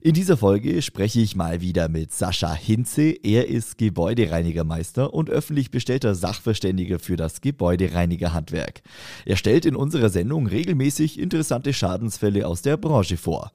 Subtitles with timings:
[0.00, 3.16] In dieser Folge spreche ich mal wieder mit Sascha Hinze.
[3.22, 8.82] Er ist Gebäudereinigermeister und öffentlich bestellter Sachverständiger für das Gebäudereinigerhandwerk.
[9.24, 13.50] Er stellt in unserer Sendung regelmäßig interessante Schadensfälle aus der Branche vor.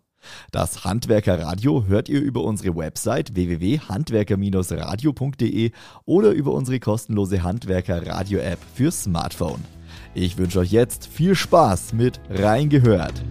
[0.52, 5.72] Das Handwerkerradio hört ihr über unsere Website www.handwerker-radio.de
[6.06, 9.64] oder über unsere kostenlose Handwerker-Radio-App für Smartphone.
[10.14, 13.24] Ich wünsche euch jetzt viel Spaß mit Reingehört.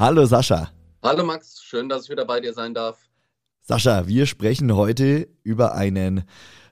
[0.00, 0.70] Hallo Sascha.
[1.02, 3.00] Hallo Max, schön, dass ich wieder bei dir sein darf.
[3.62, 6.22] Sascha, wir sprechen heute über einen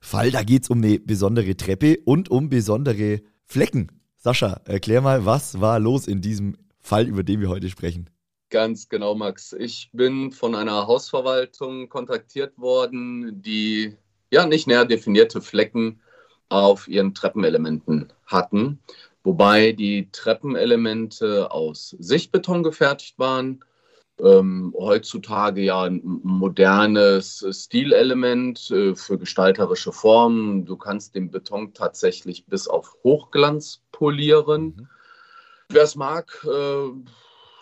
[0.01, 3.91] Fall, da geht es um eine besondere Treppe und um besondere Flecken.
[4.15, 8.09] Sascha, erklär mal, was war los in diesem Fall, über den wir heute sprechen?
[8.51, 9.53] Ganz genau, Max.
[9.55, 13.97] Ich bin von einer Hausverwaltung kontaktiert worden, die
[14.31, 16.01] ja nicht näher definierte Flecken
[16.49, 18.81] auf ihren Treppenelementen hatten
[19.27, 23.65] wobei die Treppenelemente aus Sichtbeton gefertigt waren.
[24.19, 30.65] Ähm, heutzutage ja ein modernes Stilelement äh, für gestalterische Formen.
[30.65, 34.63] Du kannst den Beton tatsächlich bis auf Hochglanz polieren.
[34.63, 34.89] Mhm.
[35.69, 36.93] Wer es mag, äh,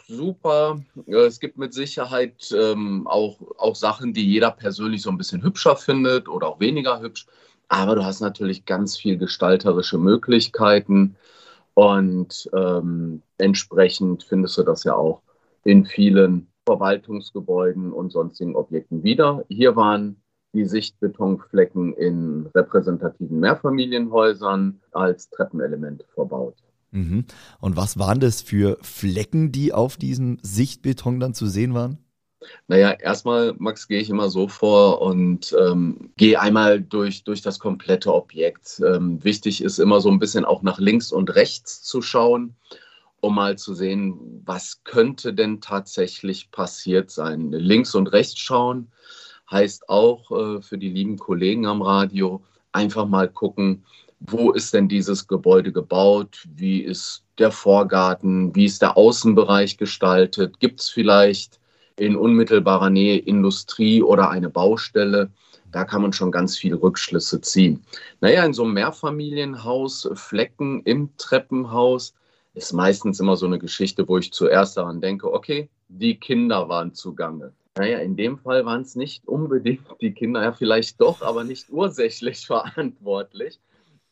[0.07, 0.81] super.
[1.07, 5.77] Es gibt mit Sicherheit ähm, auch, auch Sachen, die jeder persönlich so ein bisschen hübscher
[5.77, 7.27] findet oder auch weniger hübsch.
[7.69, 11.17] Aber du hast natürlich ganz viel gestalterische Möglichkeiten.
[11.75, 15.23] Und ähm, entsprechend findest du das ja auch
[15.65, 19.45] in vielen Verwaltungsgebäuden und sonstigen Objekten wieder.
[19.49, 20.17] Hier waren
[20.55, 26.55] die Sichtbetonflecken in repräsentativen Mehrfamilienhäusern als Treppenelement verbaut.
[26.93, 27.25] Mhm.
[27.61, 31.99] Und was waren das für Flecken, die auf diesem Sichtbeton dann zu sehen waren?
[32.69, 37.59] Naja, erstmal, Max, gehe ich immer so vor und ähm, gehe einmal durch, durch das
[37.59, 38.81] komplette Objekt.
[38.87, 42.55] Ähm, wichtig ist immer so ein bisschen auch nach links und rechts zu schauen,
[43.21, 47.53] um mal zu sehen, was könnte denn tatsächlich passiert sein.
[47.53, 48.91] Links und rechts schauen
[49.51, 53.85] heißt auch äh, für die lieben Kollegen am Radio einfach mal gucken,
[54.21, 56.45] wo ist denn dieses Gebäude gebaut?
[56.55, 58.55] Wie ist der Vorgarten?
[58.55, 60.61] Wie ist der Außenbereich gestaltet?
[60.61, 61.61] Gibt es vielleicht
[61.97, 65.31] in unmittelbarer Nähe Industrie oder eine Baustelle.
[65.71, 67.85] Da kann man schon ganz viel Rückschlüsse ziehen.
[68.21, 72.15] Naja, in so einem Mehrfamilienhaus, Flecken im Treppenhaus,
[72.55, 76.95] ist meistens immer so eine Geschichte, wo ich zuerst daran denke, okay, die Kinder waren
[76.95, 77.53] zugange.
[77.77, 81.71] Naja, in dem Fall waren es nicht unbedingt die Kinder, ja vielleicht doch, aber nicht
[81.71, 83.59] ursächlich verantwortlich.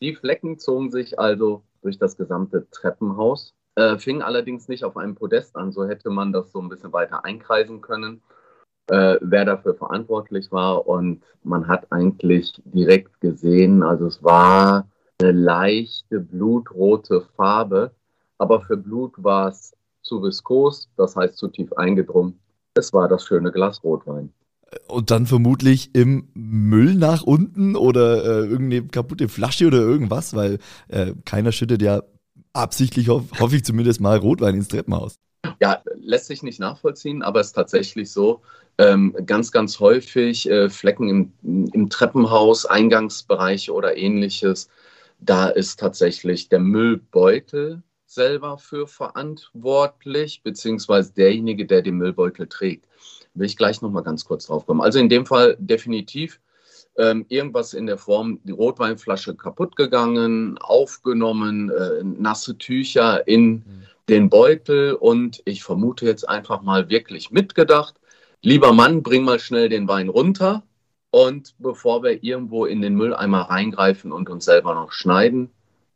[0.01, 5.15] Die Flecken zogen sich also durch das gesamte Treppenhaus äh, fing allerdings nicht auf einem
[5.15, 8.23] Podest an, so hätte man das so ein bisschen weiter einkreisen können,
[8.89, 10.87] äh, wer dafür verantwortlich war.
[10.87, 14.89] Und man hat eigentlich direkt gesehen, also es war
[15.21, 17.93] eine leichte blutrote Farbe,
[18.39, 19.73] aber für Blut war es
[20.03, 22.41] zu viskos, das heißt zu tief eingedrungen.
[22.75, 24.33] Es war das schöne Glas Rotwein.
[24.89, 30.59] Und dann vermutlich im Müll nach unten oder äh, irgendeine kaputte Flasche oder irgendwas, weil
[30.89, 32.03] äh, keiner schüttet ja
[32.53, 35.19] absichtlich, ho hoffe ich zumindest mal, Rotwein ins Treppenhaus.
[35.61, 38.43] Ja, lässt sich nicht nachvollziehen, aber es ist tatsächlich so.
[38.79, 41.09] Ähm, ganz, ganz häufig äh, Flecken
[41.43, 44.69] im, im Treppenhaus, Eingangsbereiche oder ähnliches.
[45.21, 52.87] Da ist tatsächlich der Müllbeutel selber für verantwortlich, beziehungsweise derjenige, der den Müllbeutel trägt.
[53.35, 54.81] Will ich gleich nochmal ganz kurz drauf kommen.
[54.81, 56.41] Also in dem Fall definitiv
[56.97, 63.65] ähm, irgendwas in der Form, die Rotweinflasche kaputt gegangen, aufgenommen, äh, nasse Tücher in mhm.
[64.09, 67.95] den Beutel und ich vermute jetzt einfach mal wirklich mitgedacht,
[68.43, 70.63] lieber Mann, bring mal schnell den Wein runter
[71.11, 75.51] und bevor wir irgendwo in den Mülleimer reingreifen und uns selber noch schneiden,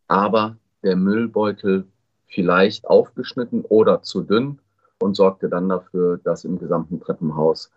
[0.08, 1.86] aber der Müllbeutel
[2.26, 4.60] vielleicht aufgeschnitten oder zu dünn
[4.98, 7.70] und sorgte dann dafür, dass im gesamten Treppenhaus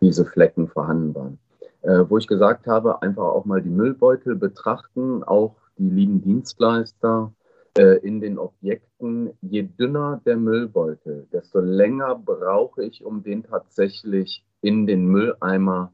[0.00, 1.38] diese Flecken vorhanden waren
[1.82, 7.32] äh, wo ich gesagt habe, einfach auch mal die Müllbeutel betrachten, auch die lieben Dienstleister
[7.76, 9.30] äh, in den Objekten.
[9.40, 15.92] Je dünner der Müllbeutel, desto länger brauche ich, um den tatsächlich in den Mülleimer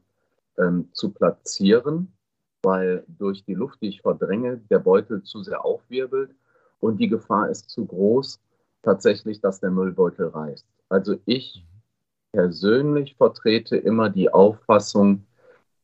[0.57, 2.13] ähm, zu platzieren,
[2.61, 6.31] weil durch die Luft, die ich verdränge, der Beutel zu sehr aufwirbelt
[6.79, 8.39] und die Gefahr ist zu groß,
[8.83, 10.65] tatsächlich, dass der Müllbeutel reißt.
[10.89, 11.65] Also ich
[12.31, 15.25] persönlich vertrete immer die Auffassung,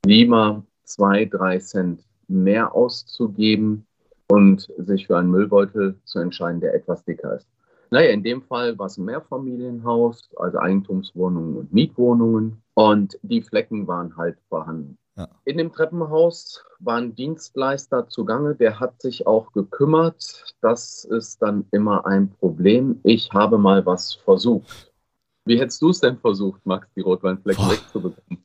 [0.06, 3.86] lieber zwei, drei Cent mehr auszugeben
[4.28, 7.48] und sich für einen Müllbeutel zu entscheiden, der etwas dicker ist.
[7.92, 12.62] Naja, in dem Fall war es ein Mehrfamilienhaus, also Eigentumswohnungen und Mietwohnungen.
[12.74, 14.98] Und die Flecken waren halt vorhanden.
[15.16, 15.30] Ja.
[15.46, 20.56] In dem Treppenhaus war ein Dienstleister zugange, der hat sich auch gekümmert.
[20.62, 23.00] Das ist dann immer ein Problem.
[23.04, 24.92] Ich habe mal was versucht.
[25.46, 28.44] Wie hättest du es denn versucht, Max, die Rotweinflecken wegzubekommen?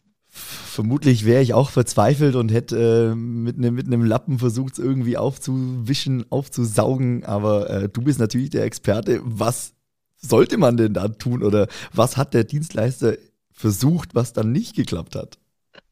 [0.80, 5.18] Vermutlich wäre ich auch verzweifelt und hätte äh, mit einem mit Lappen versucht, es irgendwie
[5.18, 7.22] aufzuwischen, aufzusaugen.
[7.26, 9.20] Aber äh, du bist natürlich der Experte.
[9.22, 9.74] Was
[10.16, 13.18] sollte man denn da tun oder was hat der Dienstleister
[13.52, 15.36] versucht, was dann nicht geklappt hat?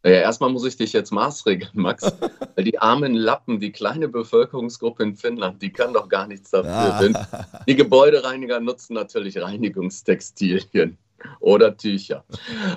[0.02, 2.10] Ja, erstmal muss ich dich jetzt maßregeln, Max.
[2.56, 7.18] Weil die armen Lappen, die kleine Bevölkerungsgruppe in Finnland, die kann doch gar nichts dafür.
[7.30, 7.62] Ah.
[7.68, 10.96] Die Gebäudereiniger nutzen natürlich Reinigungstextilien
[11.40, 12.24] oder Tücher.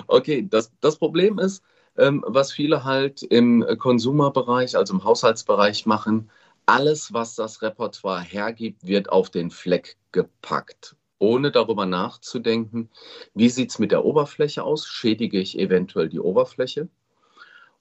[0.08, 1.62] Okay, das, das Problem ist,
[1.94, 6.30] was viele halt im Konsumerbereich, also im Haushaltsbereich machen,
[6.66, 10.96] alles, was das Repertoire hergibt, wird auf den Fleck gepackt.
[11.18, 12.90] Ohne darüber nachzudenken,
[13.34, 16.88] wie sieht es mit der Oberfläche aus, schädige ich eventuell die Oberfläche?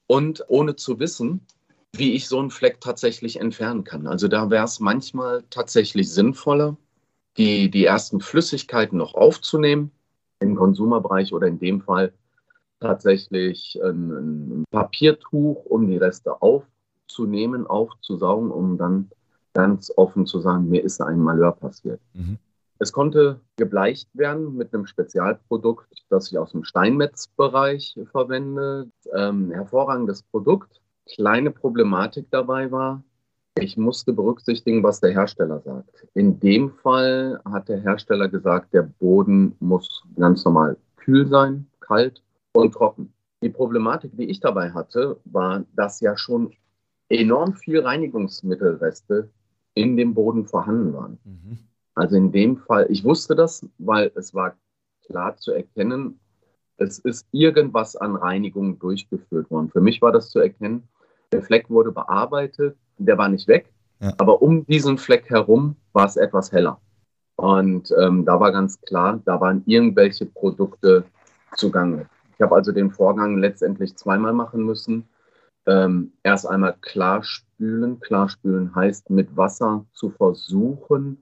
[0.08, 1.46] Und ohne zu wissen,
[1.94, 4.08] wie ich so einen Fleck tatsächlich entfernen kann.
[4.08, 6.78] Also da wäre es manchmal tatsächlich sinnvoller,
[7.38, 9.92] die, die ersten Flüssigkeiten noch aufzunehmen
[10.40, 12.14] im Konsumerbereich oder in dem Fall
[12.82, 19.10] tatsächlich ein, ein Papiertuch, um die Reste aufzunehmen, aufzusaugen, um dann
[19.54, 22.02] ganz offen zu sagen, mir ist ein Malheur passiert.
[22.14, 22.38] Mhm.
[22.80, 28.88] Es konnte gebleicht werden mit einem Spezialprodukt, das ich aus dem Steinmetzbereich verwende.
[29.14, 30.82] Ähm, hervorragendes Produkt.
[31.06, 33.04] Kleine Problematik dabei war,
[33.60, 36.08] ich musste berücksichtigen, was der Hersteller sagt.
[36.14, 42.24] In dem Fall hat der Hersteller gesagt, der Boden muss ganz normal kühl sein, kalt
[42.54, 43.14] und trocken.
[43.42, 46.54] Die Problematik, die ich dabei hatte, war, dass ja schon
[47.10, 49.30] enorm viel Reinigungsmittelreste
[49.74, 51.18] in dem Boden vorhanden waren.
[51.24, 51.60] Mhm.
[51.96, 54.56] Also in dem Fall, ich wusste das, weil es war
[55.06, 56.20] klar zu erkennen,
[56.78, 59.70] es ist irgendwas an Reinigung durchgeführt worden.
[59.70, 60.88] Für mich war das zu erkennen,
[61.32, 64.14] der Fleck wurde bearbeitet, der war nicht weg, ja.
[64.18, 66.80] aber um diesen Fleck herum war es etwas heller.
[67.36, 71.06] Und ähm, da war ganz klar, da waren irgendwelche Produkte
[71.56, 72.08] zugange.
[72.42, 75.08] Ich habe also den Vorgang letztendlich zweimal machen müssen.
[75.68, 78.00] Ähm, erst einmal klarspülen.
[78.00, 81.22] Klarspülen heißt mit Wasser zu versuchen,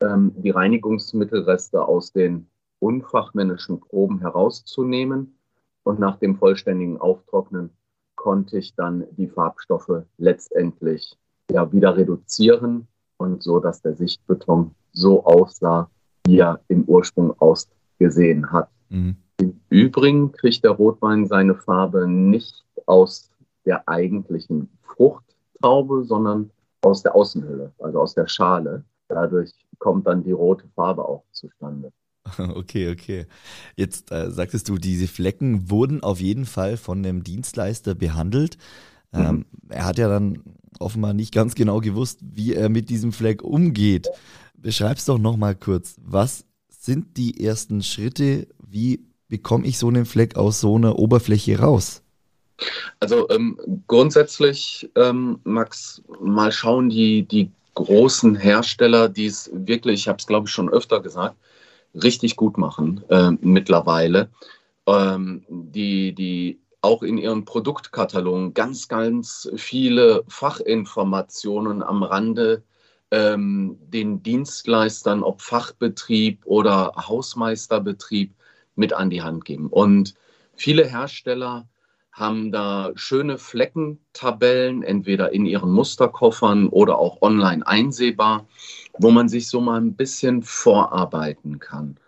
[0.00, 2.48] ähm, die Reinigungsmittelreste aus den
[2.80, 5.38] unfachmännischen Proben herauszunehmen.
[5.84, 7.70] Und nach dem vollständigen Auftrocknen
[8.16, 11.16] konnte ich dann die Farbstoffe letztendlich
[11.48, 12.88] ja, wieder reduzieren
[13.18, 15.88] und so, dass der Sichtbeton so aussah,
[16.26, 18.68] wie er im Ursprung ausgesehen hat.
[18.88, 19.18] Mhm.
[19.38, 23.30] Im Übrigen kriegt der Rotwein seine Farbe nicht aus
[23.64, 26.50] der eigentlichen Fruchttaube, sondern
[26.82, 28.84] aus der Außenhülle, also aus der Schale.
[29.08, 31.92] Dadurch kommt dann die rote Farbe auch zustande.
[32.38, 33.26] Okay, okay.
[33.76, 38.58] Jetzt äh, sagtest du, diese Flecken wurden auf jeden Fall von dem Dienstleister behandelt.
[39.12, 39.44] Ähm, mhm.
[39.68, 40.42] Er hat ja dann
[40.80, 44.08] offenbar nicht ganz genau gewusst, wie er mit diesem Fleck umgeht.
[44.56, 45.96] Beschreib's doch nochmal kurz.
[46.02, 48.48] Was sind die ersten Schritte?
[48.58, 52.02] Wie bekomme ich so einen Fleck aus so einer Oberfläche raus?
[53.00, 60.08] Also ähm, grundsätzlich, ähm, Max, mal schauen, die, die großen Hersteller, die es wirklich, ich
[60.08, 61.36] habe es glaube ich schon öfter gesagt,
[61.94, 64.30] richtig gut machen äh, mittlerweile,
[64.86, 72.62] ähm, die, die auch in ihren Produktkatalogen ganz, ganz viele Fachinformationen am Rande
[73.10, 78.34] ähm, den Dienstleistern, ob Fachbetrieb oder Hausmeisterbetrieb,
[78.76, 79.68] mit an die Hand geben.
[79.68, 80.14] Und
[80.54, 81.68] viele Hersteller
[82.16, 88.46] haben da schöne Fleckentabellen, entweder in ihren Musterkoffern oder auch online einsehbar,
[88.98, 91.98] wo man sich so mal ein bisschen vorarbeiten kann.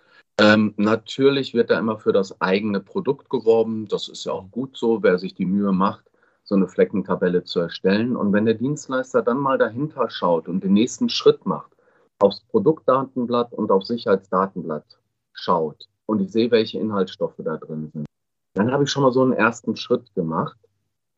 [0.40, 3.86] Ähm, natürlich wird da immer für das eigene Produkt geworben.
[3.88, 6.04] Das ist ja auch gut so, wer sich die Mühe macht,
[6.42, 8.16] so eine Fleckentabelle zu erstellen.
[8.16, 11.72] Und wenn der Dienstleister dann mal dahinter schaut und den nächsten Schritt macht,
[12.18, 14.98] aufs Produktdatenblatt und auf Sicherheitsdatenblatt
[15.34, 18.06] schaut und ich sehe, welche Inhaltsstoffe da drin sind,
[18.54, 20.58] dann habe ich schon mal so einen ersten Schritt gemacht.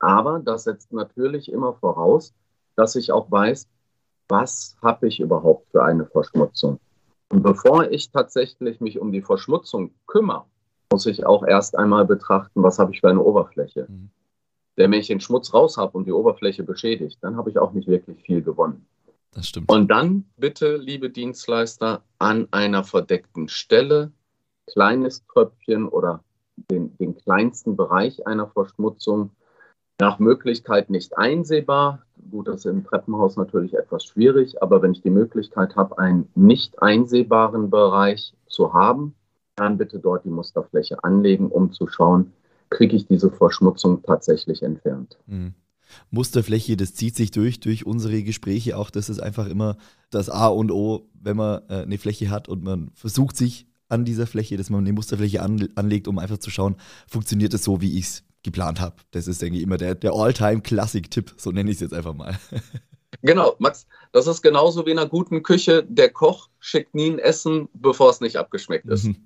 [0.00, 2.34] Aber das setzt natürlich immer voraus,
[2.74, 3.68] dass ich auch weiß,
[4.28, 6.80] was habe ich überhaupt für eine Verschmutzung.
[7.30, 10.46] Und bevor ich tatsächlich mich um die Verschmutzung kümmere,
[10.92, 13.86] muss ich auch erst einmal betrachten, was habe ich für eine Oberfläche.
[13.88, 14.10] Mhm.
[14.76, 17.72] Denn wenn ich den Schmutz raus habe und die Oberfläche beschädigt, dann habe ich auch
[17.72, 18.86] nicht wirklich viel gewonnen.
[19.32, 19.70] Das stimmt.
[19.70, 24.10] Und dann bitte, liebe Dienstleister, an einer verdeckten Stelle,
[24.72, 26.22] kleines Tröpfchen oder
[26.70, 29.30] den, den kleinsten Bereich einer Verschmutzung
[30.00, 32.02] nach Möglichkeit nicht einsehbar.
[32.30, 36.28] Gut, das ist im Treppenhaus natürlich etwas schwierig, aber wenn ich die Möglichkeit habe, einen
[36.34, 39.14] nicht einsehbaren Bereich zu haben,
[39.56, 42.32] dann bitte dort die Musterfläche anlegen, um zu schauen,
[42.70, 45.18] kriege ich diese Verschmutzung tatsächlich entfernt.
[45.26, 45.54] Mhm.
[46.10, 48.90] Musterfläche, das zieht sich durch, durch unsere Gespräche auch.
[48.90, 49.76] Das ist einfach immer
[50.10, 54.04] das A und O, wenn man äh, eine Fläche hat und man versucht sich an
[54.04, 56.76] dieser Fläche, dass man eine Musterfläche an, anlegt, um einfach zu schauen,
[57.08, 58.96] funktioniert es so, wie ich es geplant habe.
[59.10, 62.38] Das ist, denke ich, immer der, der All-Time-Klassik-Tipp, so nenne ich es jetzt einfach mal.
[63.22, 65.84] Genau, Max, das ist genauso wie in einer guten Küche.
[65.86, 69.04] Der Koch schickt nie ein Essen, bevor es nicht abgeschmeckt ist.
[69.04, 69.16] Mhm.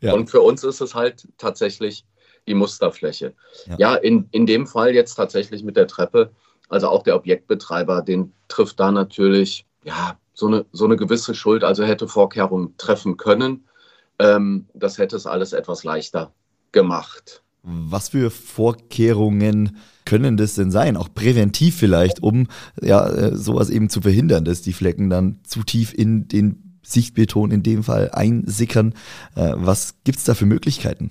[0.00, 0.12] Ja.
[0.12, 2.04] Und für uns ist es halt tatsächlich
[2.46, 3.34] die Musterfläche.
[3.66, 6.30] Ja, ja in, in dem Fall jetzt tatsächlich mit der Treppe,
[6.68, 11.64] also auch der Objektbetreiber, den trifft da natürlich ja, so, eine, so eine gewisse Schuld,
[11.64, 13.64] also hätte Vorkehrungen treffen können.
[14.18, 16.32] Ähm, das hätte es alles etwas leichter
[16.72, 17.42] gemacht.
[17.62, 20.96] Was für Vorkehrungen können das denn sein?
[20.96, 22.48] Auch präventiv vielleicht, um
[22.80, 27.52] ja äh, sowas eben zu verhindern, dass die Flecken dann zu tief in den Sichtbeton
[27.52, 28.94] in dem Fall einsickern.
[29.36, 31.10] Äh, was gibt es da für Möglichkeiten?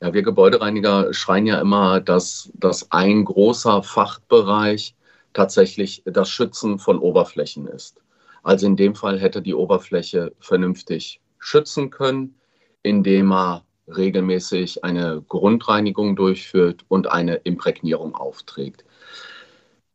[0.00, 4.94] Ja, wir Gebäudereiniger schreien ja immer, dass, dass ein großer Fachbereich
[5.32, 8.03] tatsächlich das Schützen von Oberflächen ist.
[8.44, 12.34] Also in dem Fall hätte die Oberfläche vernünftig schützen können,
[12.82, 18.84] indem er regelmäßig eine Grundreinigung durchführt und eine Imprägnierung aufträgt.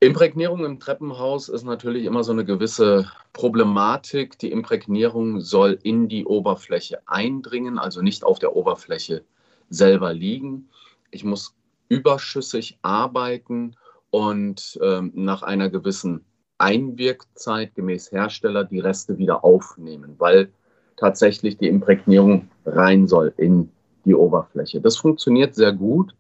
[0.02, 4.40] Imprägnierung im Treppenhaus ist natürlich immer so eine gewisse Problematik.
[4.40, 9.24] Die Imprägnierung soll in die Oberfläche eindringen, also nicht auf der Oberfläche
[9.70, 10.70] selber liegen.
[11.12, 11.54] Ich muss
[11.90, 13.76] überschüssig arbeiten
[14.10, 16.24] und ähm, nach einer gewissen
[16.60, 20.50] Einwirkzeit gemäß Hersteller die Reste wieder aufnehmen, weil
[20.98, 23.72] tatsächlich die Imprägnierung rein soll in
[24.06, 24.82] die Oberfläche.
[24.82, 26.14] Das funktioniert sehr gut,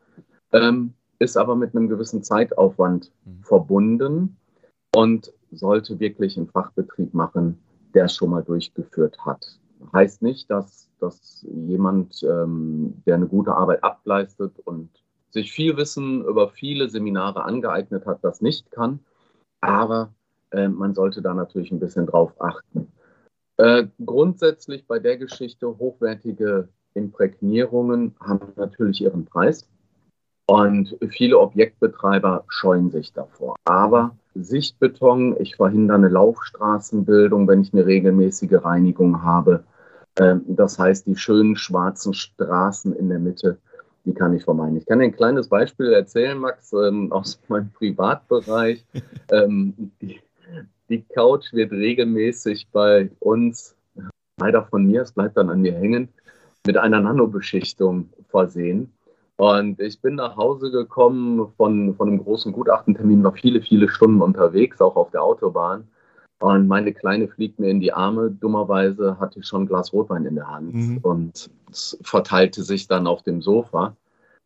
[0.52, 3.44] ähm, ist aber mit einem gewissen Zeitaufwand mhm.
[3.44, 4.38] verbunden
[4.96, 7.60] und sollte wirklich einen Fachbetrieb machen,
[7.94, 9.60] der es schon mal durchgeführt hat.
[9.94, 14.90] Heißt nicht, dass, dass jemand, ähm, der eine gute Arbeit ableistet und
[15.30, 19.00] sich viel Wissen über viele Seminare angeeignet hat, das nicht kann.
[19.62, 20.14] Aber
[20.52, 22.92] äh, man sollte da natürlich ein bisschen drauf achten.
[23.58, 29.68] Äh, grundsätzlich bei der Geschichte hochwertige Imprägnierungen haben natürlich ihren Preis.
[30.48, 33.56] Und viele Objektbetreiber scheuen sich davor.
[33.66, 39.64] Aber Sichtbeton, ich verhindere eine Laufstraßenbildung, wenn ich eine regelmäßige Reinigung habe.
[40.20, 43.60] Ähm, das heißt, die schönen schwarzen Straßen in der Mitte,
[44.06, 44.78] die kann ich vermeiden.
[44.78, 48.84] Ich kann dir ein kleines Beispiel erzählen, Max, ähm, aus meinem Privatbereich.
[49.32, 49.92] Ähm,
[50.90, 53.76] die Couch wird regelmäßig bei uns,
[54.38, 56.10] leider von mir, es bleibt dann an mir hängen,
[56.66, 58.92] mit einer Nanobeschichtung versehen.
[59.38, 64.22] Und ich bin nach Hause gekommen von, von einem großen Gutachtentermin, war viele, viele Stunden
[64.22, 65.88] unterwegs, auch auf der Autobahn.
[66.40, 68.32] Und meine Kleine fliegt mir in die Arme.
[68.32, 70.98] Dummerweise hatte ich schon ein Glas Rotwein in der Hand mhm.
[71.04, 73.96] und es verteilte sich dann auf dem Sofa.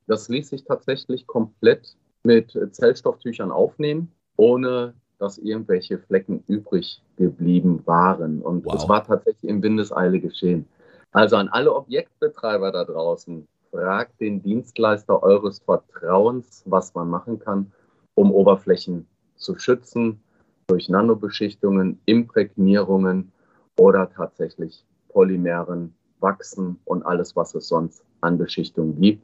[0.07, 4.93] Das ließ sich tatsächlich komplett mit Zellstofftüchern aufnehmen, ohne
[5.23, 8.41] dass irgendwelche Flecken übrig geblieben waren.
[8.41, 8.89] Und es wow.
[8.89, 10.67] war tatsächlich in Windeseile geschehen.
[11.13, 17.71] Also an alle Objektbetreiber da draußen, fragt den Dienstleister eures Vertrauens, was man machen kann,
[18.15, 20.19] um Oberflächen zu schützen
[20.67, 23.31] durch Nanobeschichtungen, Imprägnierungen
[23.77, 29.23] oder tatsächlich Polymeren, Wachsen und alles, was es sonst an Beschichtungen gibt.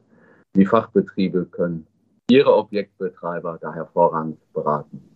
[0.56, 1.86] Die Fachbetriebe können
[2.30, 5.09] ihre Objektbetreiber da hervorragend beraten.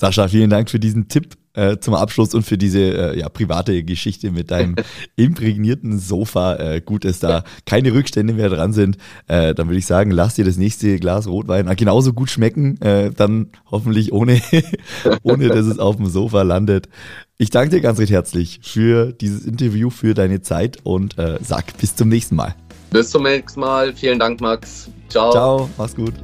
[0.00, 3.82] Sascha, vielen Dank für diesen Tipp äh, zum Abschluss und für diese äh, ja, private
[3.82, 4.76] Geschichte mit deinem
[5.16, 6.54] imprägnierten Sofa.
[6.54, 8.96] Äh, gut, dass da keine Rückstände mehr dran sind.
[9.26, 12.80] Äh, dann würde ich sagen, lass dir das nächste Glas Rotwein genauso gut schmecken.
[12.80, 14.40] Äh, dann hoffentlich ohne,
[15.24, 16.88] ohne, dass es auf dem Sofa landet.
[17.36, 21.76] Ich danke dir ganz recht herzlich für dieses Interview, für deine Zeit und äh, sag
[21.78, 22.54] bis zum nächsten Mal.
[22.90, 23.92] Bis zum nächsten Mal.
[23.92, 24.88] Vielen Dank, Max.
[25.08, 25.32] Ciao.
[25.32, 26.14] Ciao, mach's gut.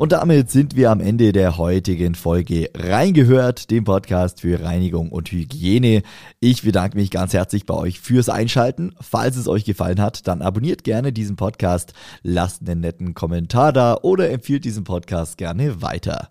[0.00, 5.30] Und damit sind wir am Ende der heutigen Folge reingehört, dem Podcast für Reinigung und
[5.30, 6.00] Hygiene.
[6.40, 8.94] Ich bedanke mich ganz herzlich bei euch fürs Einschalten.
[8.98, 11.92] Falls es euch gefallen hat, dann abonniert gerne diesen Podcast,
[12.22, 16.30] lasst einen netten Kommentar da oder empfiehlt diesen Podcast gerne weiter.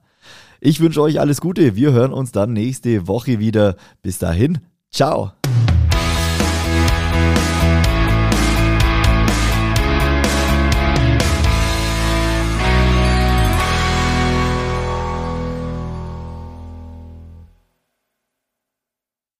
[0.59, 1.75] Ich wünsche euch alles Gute.
[1.75, 3.75] Wir hören uns dann nächste Woche wieder.
[4.01, 5.38] Bis dahin, ciao.